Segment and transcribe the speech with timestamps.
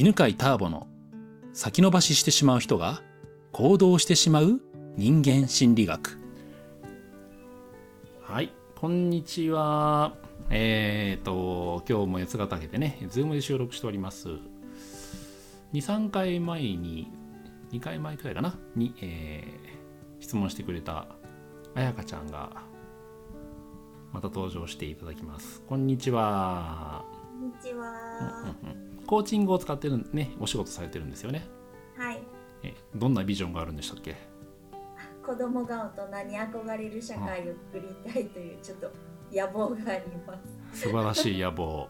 [0.00, 0.86] 犬飼ターボの
[1.52, 3.02] 先延ばししてしまう人が
[3.50, 4.60] 行動してしまう
[4.94, 6.20] 人間心理学。
[8.22, 10.14] はいこんにちは。
[10.50, 14.28] えっ、と今日も八ヶ岳でねズームで収録しております。
[15.72, 17.10] 23回前に
[17.72, 18.54] 2回前くらいかな？
[18.76, 21.08] に、えー質問してくれた
[21.74, 22.62] あやかちゃんが
[24.12, 25.60] また登場していただきます。
[25.68, 27.04] こんにちは。
[27.40, 28.54] こんにちは。
[28.62, 31.46] うんうんコーチングを使ってるねお仕事されてるんですよね。
[31.96, 32.20] はい。
[32.62, 34.14] えどんなビジョンがあるんでしたっけ？
[35.24, 38.90] 子供が大人に憧れる社会を作りたいというちょっと
[39.32, 40.38] 野望がありま
[40.72, 40.82] す。
[40.82, 41.88] 素晴らしい野望。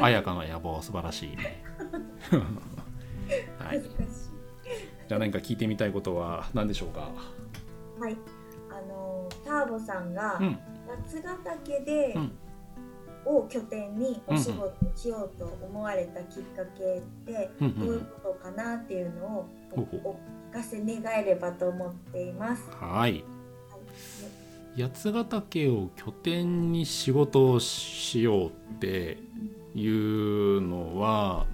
[0.00, 1.62] 綾香の野望素晴らしいね。
[3.58, 3.80] はい。
[5.08, 7.10] じゃあ何か聞いてみたいことは何でしょうか？
[7.98, 8.00] い。
[8.00, 8.16] はい。
[8.70, 10.58] あのターボさんがうん。
[11.06, 12.32] 八ヶ岳で、うん
[13.24, 19.80] を拠点にお仕事しようと思われたきっかけってうんどういうことかなっていうのをお
[20.50, 22.62] 聞かせ願えればと思っています。
[22.70, 23.12] はい。
[23.12, 23.24] はい。
[24.76, 29.18] 八ヶ岳を拠点に仕事をしようって
[29.74, 31.46] いうのは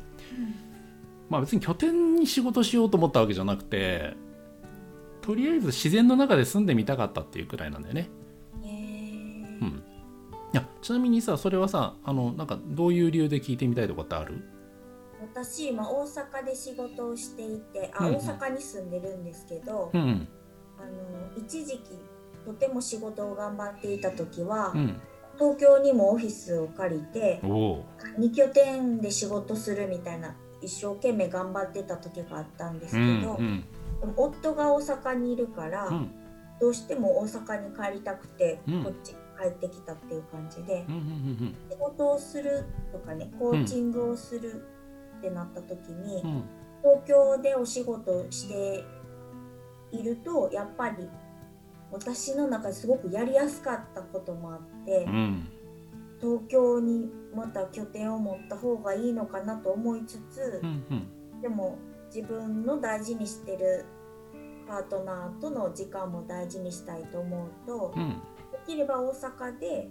[1.29, 4.15] まあ別に拠点に仕事しようと思ったわけじゃなくて
[5.21, 8.09] とりあえず自然の中で住んでみたかったっていうくらいなんだよね。
[8.65, 9.61] へー。
[9.61, 9.83] うん、
[10.53, 14.43] いやちなみにさそれはさあのなんかどういう理由で聞いてみたいとかってある？
[15.21, 18.17] 私今大阪で仕事をしていてあ、うんうん。
[18.17, 20.29] 大阪に住んでるんですけど、うんうん。
[20.79, 21.99] あの一時期
[22.47, 25.01] とても仕事を頑張っていた時は、うん。
[25.39, 27.85] 東京にもオフィスを借りておお。
[28.19, 33.65] 2拠点で仕事するみたいな一生懸命頑張ってた時があったんですうけど、んうん。
[34.01, 36.11] でも夫が大阪にいるから、うん。
[36.61, 38.85] どうしても大阪に帰りたくて、うん。
[38.85, 40.85] こっち帰ってきたっていう感じで、
[41.71, 44.65] 仕事をするとかねコーチングをする
[45.19, 46.21] ってなった時に、
[46.83, 48.85] 東京でお仕事をして
[49.93, 51.09] いるとやっぱり
[51.91, 55.49] 私の中ですごくやりやすかったこともあって、うん。
[56.21, 60.95] 東京にまた拠点を持った方がいいのかなと思いつつう、んう
[61.39, 61.41] ん。
[61.41, 61.79] でも
[62.15, 63.85] 自分の大事にしてる
[64.67, 68.09] パートナーとの時間も大事にしたいと思うと、うん。
[68.11, 68.15] で
[68.69, 69.89] きれば大阪で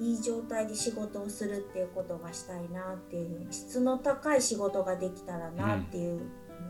[0.00, 6.22] いい状態で仕事をするっていうことがしたいなっていう質の高い仕事ができたらなっていうに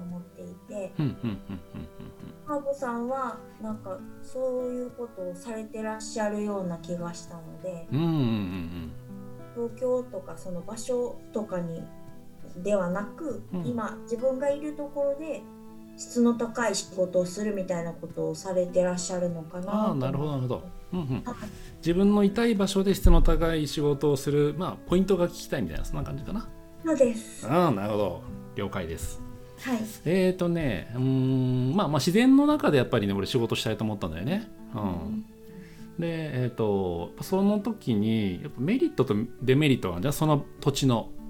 [0.03, 0.93] 思っていて、
[2.47, 7.88] ハーボさんはなんかそういうことをされてらっしゃるような気がしたので。
[9.55, 11.81] 東京とかその場所とかに
[12.56, 13.66] ではなく、うん。
[13.66, 15.43] 今自分がいるところで
[15.97, 20.62] 質の高い仕事をするみたいなことをされてらっしゃるのかなあなるほどなるほど。
[20.93, 21.06] うんうん。
[21.06, 21.22] はい。
[21.78, 26.49] 自分のいたい場所で質の高い仕事をするまあポイントが聞きたいみたいなそんな感じかな。
[26.84, 27.47] そうです。
[27.49, 28.22] ああなるほど。
[28.56, 29.21] 了解です。
[29.60, 29.78] はい。
[30.05, 34.50] えーとねうーんまあまあ自然の中でやっぱりね俺仕事したいと思ったんだよね。
[34.75, 35.25] うん。
[35.99, 41.09] でえっ、とその時にやっぱメリットとデメリットがじゃあその土地の。
[41.09, 41.24] うんうんうん。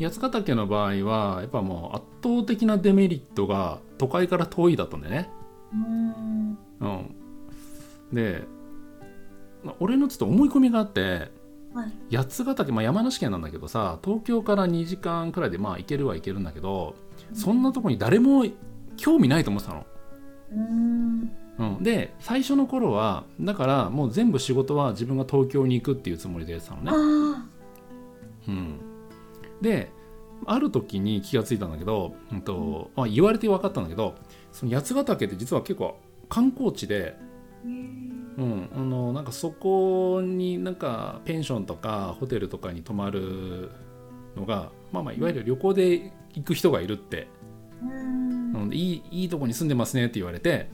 [0.00, 5.30] 八ヶ岳の場合はやっぱもう圧倒的なデメリットが都会から遠いだったんだよね。
[5.72, 7.14] うんうん、
[8.12, 8.44] で
[9.64, 11.30] まあ俺のちょっと思い込みがあって
[11.74, 12.14] はい。
[12.16, 16.94] 八ヶ岳、まあ、山梨県なんだけどさ東京から2時間くらいでまあ行けるは行けるんだけど
[17.34, 18.46] そんなとこに誰も
[18.96, 19.86] 興味ないと思ってたの。
[20.52, 21.32] うん。
[21.58, 26.90] うん、で最初の頃はだからもう全部仕事は自分が東京に行くっていうつもりでやってたのね。
[26.92, 27.46] あ
[28.48, 28.75] うん、
[29.60, 29.90] で
[30.44, 34.14] ある時に気がついたんだけど、うんとまあ、言われて分かったんだけど
[34.52, 37.26] その八ヶ岳って実は結構観光地で、あ。
[37.64, 43.70] うん、あのなんかそこになんかペンションとかホテルとかに泊まる
[44.36, 47.28] のが、まあ、まあいわゆる旅行で行く人がいるって、
[47.82, 48.26] うん。
[48.56, 50.68] うん、いいいいとこに住んでますねって言われて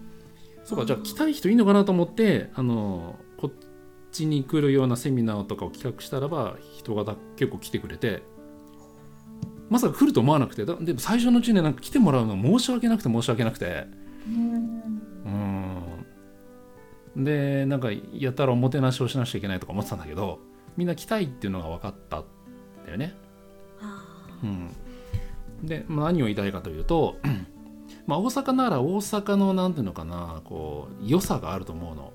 [0.64, 3.52] そうかじゃあ来たい人いいのかなと思ってあのこっ
[4.12, 8.22] ちに来るようなセミナーとかを企画したらば人がだ結構来てくれて
[9.72, 10.66] まさか来ると思わなくて。
[10.66, 13.86] だでも最初のうちねなんか来てもらうの申し訳なくて申し訳なくて。
[14.28, 14.92] うん。
[15.24, 15.82] うん
[17.16, 20.40] でなんかやたらおもてなしをしなくちゃいけないとか思ってたんだけど
[20.76, 22.24] みんな来たいっていうのが分かったん
[22.86, 23.14] だよね。
[23.80, 24.04] あ
[24.42, 24.70] うん、
[25.62, 27.16] で、まあ、何を言いたいかというと
[28.06, 32.12] まあ大阪なら大阪のなんていうのかなこう良さがあると思うの。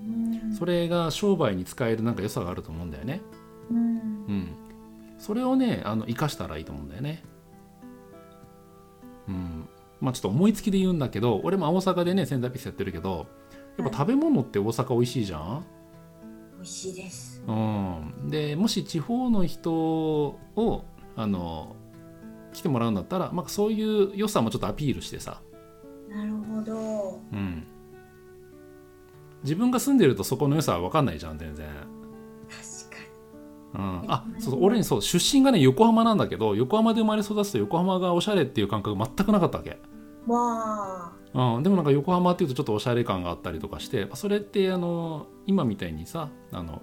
[0.00, 0.54] うん。
[0.54, 3.20] それが商売に使えるなんか良さがあると思うんだよね。
[3.70, 3.78] うん。
[3.78, 3.80] う
[4.32, 4.57] ん
[5.28, 7.22] それをねあの生かしたらいいと思うんだよね。
[9.28, 9.68] うん。
[10.00, 13.26] まあちょっと思いつきで言うんだけど俺も大阪でね仙台ピースやってるけど
[13.76, 15.66] やっぱ食べ物って大阪美味しいじゃん、
[16.54, 17.44] 美味しいです。
[17.46, 20.84] うん、でもし地方の人を
[21.14, 21.76] あの
[22.54, 25.42] 来てもらうんだったら、まあ、そういう良さもちょっとアピールしてさ、
[26.08, 27.20] なるほど。
[27.34, 27.66] うん、
[29.42, 31.66] 自分が住んでるとそこの良さは分かんないじゃん全然。
[33.72, 39.78] 確かうん、あそうそう俺にそう出身がね横浜なんだけど横浜で生まれ育つと横浜がおしゃれっていう感覚全くなかったわけ、
[40.26, 41.56] にわあ。
[41.56, 46.82] うん、でもなんか横浜っていうとちょっとおしゃれ感があったりとかしてそれってあの今みたいにさあの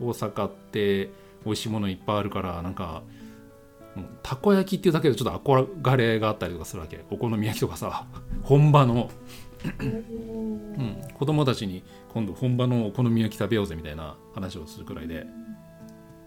[0.00, 1.10] 大阪って
[1.44, 3.02] 美味しいものいっぱいあるからなんか
[4.22, 7.04] たこ焼きっていうだけでちょっと憧れがあったりとかするわけ。
[7.10, 8.06] お好み焼きとかさ
[8.42, 9.10] 本場の、
[9.80, 11.82] うん、子供たちに
[12.12, 15.26] 今度本場のお好み焼き食べようぜみたいな話をするくらいで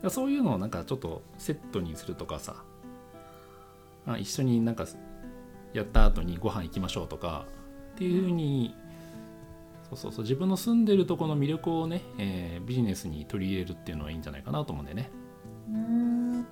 [0.07, 2.63] そういうのをなんかちょっとセットにするとかさ。
[4.05, 4.87] あ一緒になんか
[5.73, 7.45] やった後にご飯行きましょうとか。
[7.95, 8.73] っていうふうに
[9.89, 10.23] そうそうそう。
[10.23, 15.09] 自分の住んでるところの魅力をね、えービジネスに取り入れるっていうのはいいんじゃないかなと思うんでね。
[15.69, 16.47] うん。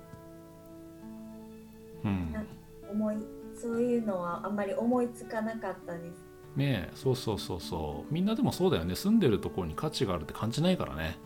[2.04, 2.46] うん、
[2.90, 3.16] 思い
[3.54, 6.28] そういうのはあんまり思いつかなかったです。
[6.56, 8.12] ねえそうそうそうそう。
[8.12, 8.94] みんなでもそうだよね。
[8.94, 11.18] 住んでるところに価値があるって感じないからね。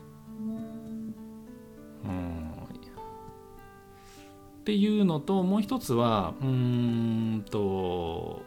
[4.63, 8.41] っていうのともう一つはうーんと、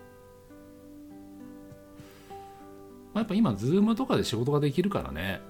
[3.13, 5.43] まあ、やっぱ今 Zoom とかで仕事ができるからね。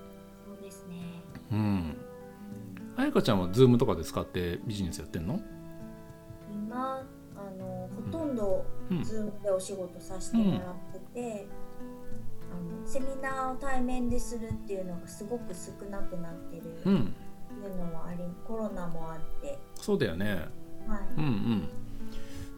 [0.45, 0.97] そうですね。
[1.53, 1.97] うん。
[2.97, 5.41] 彩香ちゃんは Zoom とかで使ってビジネスやってんの？
[6.53, 6.99] 今
[7.37, 8.99] あのほとんどうん。
[9.03, 11.47] Zoom でお仕事させてもらってて、
[12.51, 20.49] あのセミナーを対面でするっていうのがすごく少なくなってるってうんいうのもありコロナもあってそうだよね。
[20.87, 21.01] はい。
[21.19, 21.69] うんうん。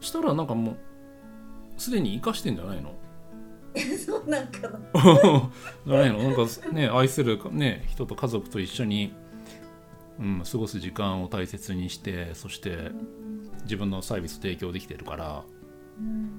[0.01, 0.77] したらなんかもう
[1.77, 2.95] すでに生かしてんじゃないの？
[4.05, 4.79] そうなんかな。
[5.87, 6.23] じゃないの？
[6.23, 9.13] なんかね愛する、ね、人と家族と一緒に、
[10.19, 12.91] うん、過ごす時間を大切にしてそして
[13.65, 15.45] 自分のサービス提供できてるから、
[15.99, 16.07] うん。
[16.07, 16.33] うん、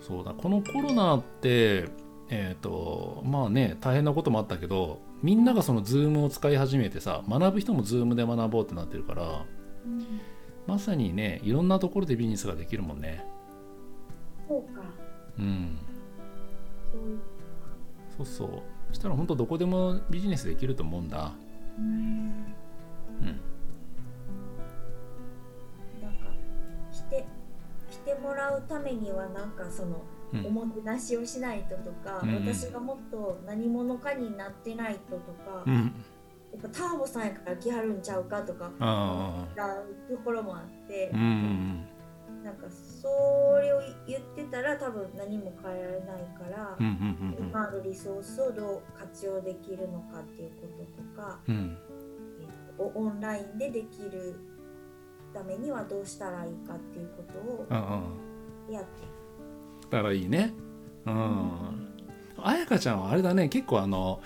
[0.00, 0.32] そうだ。
[0.32, 1.88] このコロナって
[2.30, 9.46] えっ、とまあね大変なこともあったけどみんながその Zoom を使い始めてさ学ぶ人も Zoom で学ぼうってなってるから
[9.86, 10.20] うん。
[10.66, 13.24] まさにねいろんなところでビジネスができるもんね。
[14.46, 14.82] そうか。
[15.38, 15.78] うん。
[18.16, 18.48] そうそう
[18.88, 21.32] そしたら本当どこでもビジネスできると思うんだ。
[21.78, 23.40] うんうん。
[26.02, 26.26] なんか
[26.92, 27.24] 来て
[27.90, 30.13] 来てもらうためにはなんかそのうん
[30.46, 32.46] おもてなしをしないととか、うんうん。
[32.46, 35.94] 私がもっと何者かになってないととか、やうん。
[36.58, 39.56] っぱターボさんやから来はるんちゃうかとかああ。
[39.56, 39.74] な
[40.08, 41.86] ところもあってう、ん
[42.44, 43.08] なんかそ
[43.60, 50.66] れを言ってたら多分何も変えられないから、今あるリソースをどう活用できるのかっていうこ
[51.16, 54.36] ととか、えっとオンラインでできる
[55.32, 57.66] ためにはどうしたらいいかっていうことを
[58.70, 58.88] やって
[59.94, 60.52] だからいいね。
[61.06, 61.50] うん。
[62.42, 63.48] 彩香ちゃんはあれだね。
[63.48, 64.20] 結構あの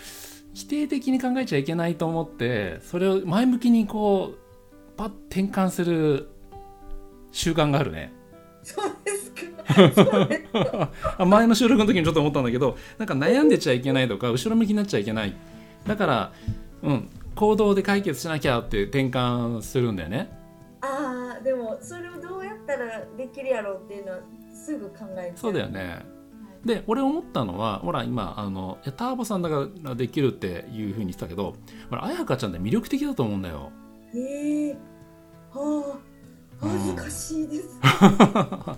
[0.55, 6.31] 否定的に考えちゃいけないと思ってそれを前向きにこうパッ転換する
[7.32, 8.12] 習慣があるね。
[8.65, 9.31] そうです
[10.53, 11.26] か。
[11.26, 15.35] 前の収録の時にちょっと思ったんだけどなんか悩んでちゃいけないとか後ろ向きになっちゃいけない。
[15.87, 16.32] だから
[16.82, 20.31] うん行動で解決しなきゃって転換するんだよね。
[20.81, 24.19] ああでもそれをどうやったらできるやろうっていうのは
[24.69, 25.32] すぐ考えて。
[25.37, 26.05] そうだよね。
[26.65, 31.55] で俺思ったのはほら今あのターボさんだからできるっていうふうに言ってたけど
[31.89, 33.72] ほら彩香ちゃんって魅力的だと思うんだよ。
[34.15, 34.72] へえ。
[35.53, 35.98] は
[36.60, 36.67] あ。
[36.67, 38.77] 恥ずかしいです、 ま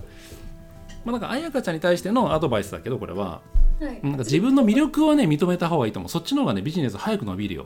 [1.07, 3.41] あなんか彩香ちゃんに対してのアドバイスだけどこれは。
[3.81, 3.99] はい。
[4.03, 6.09] なんか自分の魅力をね認めた方がいいと思う。
[6.09, 7.65] そっちの方がねビジネス早く伸びるよ、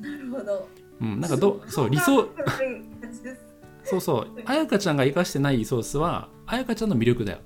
[0.00, 0.68] なるほど。
[1.00, 2.28] うん、なんかどそう理想
[3.82, 4.28] そうそう。
[4.44, 7.38] 彩香ちゃんが生かしてないリソースは彩香ちゃんの魅力だよ、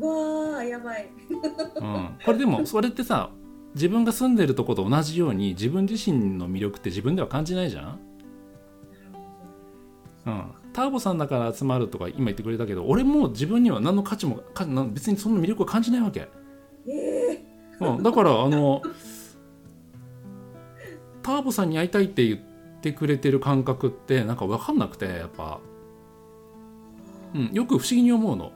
[0.00, 1.08] わあやばい。
[1.76, 3.30] うん、これでもそれってさ
[3.74, 8.00] 自分が住んでるとこと同じように自分自身の魅力って自分では感じないじゃん？
[10.26, 14.42] うん、ターボさんだから集まるとか今言ってくれたけど俺も自分には何の価値も
[14.92, 16.28] 別にそんな魅力を感じないわけ、
[16.86, 17.44] ええ
[17.80, 18.82] うん、だからあの
[21.22, 22.40] ターボさんに会いたいって言っ
[22.82, 25.60] てくれてる感覚ってなんか分かんなくてやっぱ、
[27.34, 28.52] うん、よく不思議に思うの。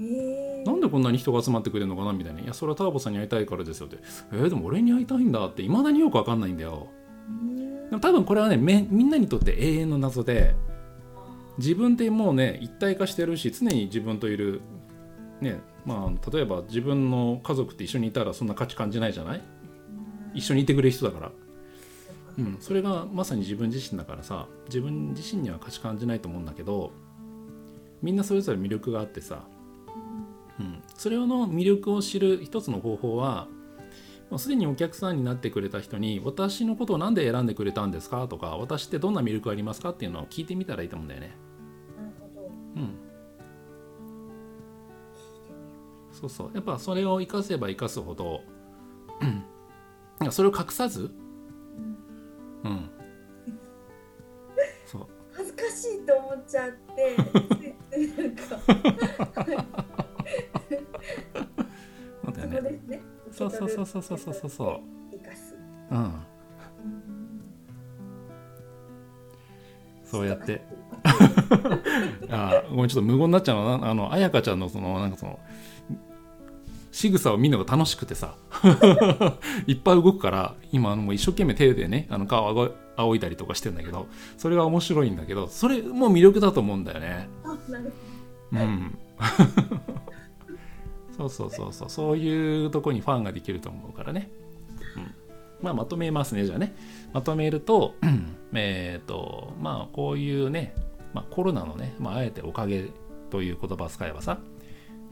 [0.00, 0.04] え
[0.50, 3.98] えなんでこんなに人が集まってくれるのかなみたいな「いやそれはターボさんに会いたいからですよ」って
[4.32, 6.88] 「えー、でも俺に会いたいんだ」っていまだによく分かんないんだよ。
[7.90, 10.54] でも多分これはねみんなにとって永遠の謎で
[11.58, 14.62] 自分ってもうね一体化してるし常に自分といる
[15.40, 19.42] ねまあ例えば自分の家族って一緒にいたらそんな価値感じないじゃない？
[20.34, 21.32] 一緒にいてくれる人だから、
[22.38, 26.90] うん、それがまさに自分自身だからさ自分自身には価値感じないと思うんだけど
[28.02, 29.44] みんなそれぞれ魅力があってさ、
[30.94, 33.48] それの魅力を知る一つの方法は
[34.30, 41.36] もうすでにお客さんになってくれた人に「私のことを何で選んでくれたんですか?」とか「私ってどんな魅力ありますか?」っていうのを聞いてみたらいいと思うんだよね。
[41.96, 42.46] なるほど。
[42.76, 42.94] うん、
[46.12, 46.50] そうそう。
[46.54, 48.40] やっぱそれを生かせば生かすほど、
[49.20, 50.32] うん。
[50.32, 51.10] それを隠さず、
[52.64, 52.90] うん、
[54.86, 55.06] そう。
[55.32, 57.16] 恥ずかしいと思っちゃって
[58.22, 58.56] なんか
[59.36, 59.63] なんだ
[63.50, 64.50] そうそうそうそうそうそうそう。
[64.50, 64.80] そう、
[70.04, 70.62] そうやって
[72.30, 75.38] あごめんちょっと無言になっちゃうのあの彩香ちゃんのそのなんかその
[76.92, 78.36] 仕草を見るのが楽しくてさ
[79.66, 84.06] いっぱい動くから今あのもう一生懸命手でねあの顔を仰いだりとかしてんだけど
[84.38, 87.28] それが面白いんだけどそれも魅力だと思うんだよね
[88.52, 88.98] うん
[91.16, 91.90] そうそうそうそう。
[91.90, 94.30] そういうとこにファンができると思うからね、
[94.96, 95.14] うん、
[95.62, 96.74] まあまとめますねじゃあね。
[97.12, 97.94] まとめると
[98.54, 100.74] えっとまあこういうね、
[101.12, 102.90] まあ、コロナのね、まあ、あえておかげ
[103.30, 104.38] という言葉を使えばさ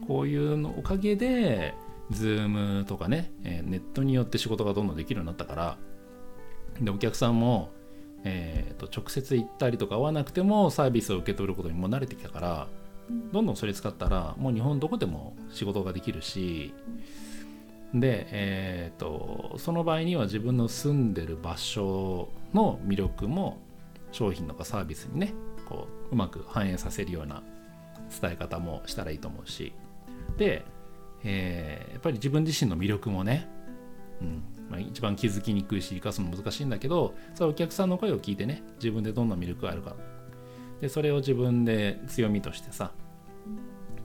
[0.07, 1.73] こういうのおかげで
[2.11, 5.77] Zoom とかね、えーネットによって仕事がどんどんできるようになったから
[6.81, 7.71] でお客さんも、
[8.23, 12.67] えーと直接行ったりとか会わなくてもサービスを受け取ることにも慣れてきたから
[13.31, 16.73] どんどんそれ使ったらもう日本どこでも仕事ができるし
[17.93, 23.59] で、えー、とその場合には自分の住んでる場所の魅力も
[24.11, 25.33] 商品とかサービスにね
[25.67, 27.43] こううまく反映させるような
[28.21, 29.73] 伝え方もしたらいいと思うし。
[30.37, 30.65] で、
[31.23, 33.47] えーやっぱり自分自身の魅力もね、
[34.21, 39.95] うんまあ、一番気づきにくいし生かすの難しいんだけどそれお客さんの声を聞いてね自分でどんな魅力があるか
[40.83, 42.91] でそれを自分で強みとしてさ、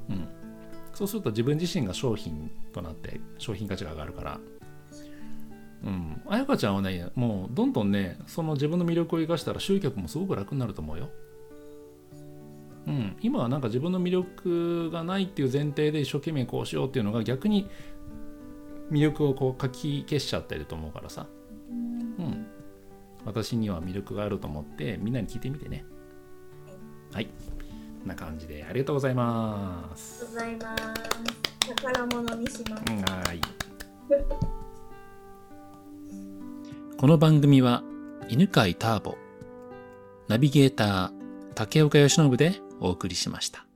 [0.08, 0.28] うん、
[0.94, 4.40] そうすると自分自身が商品となって商品価値が上がるから。
[5.82, 6.23] うん。
[6.28, 11.08] 彩香ちゃんはねもうどんどんねその自分の魅力を生かしたら集客もすごく楽になると思うよ。
[12.87, 17.68] うん、今はなんか自分の魅力がないっていう前提で一生懸命こうしようっていうのが逆に
[18.92, 21.26] 魅力をこう書き消しちゃってると思うからさ、
[21.70, 21.73] う
[22.23, 22.47] ん、
[23.25, 25.85] 私には魅力があると思ってみんなに聞いてみてね。
[27.12, 27.27] はい。
[27.27, 27.31] こ
[28.05, 30.25] んな感じでありがとうございます。
[30.27, 30.83] ございます。
[31.69, 32.83] 宝物にします。
[32.88, 33.41] うんはい。
[36.99, 37.85] この番組は
[38.29, 39.17] 犬飼ターボ
[40.27, 41.12] ナビゲーター
[41.55, 43.68] 竹岡由伸でお送りしました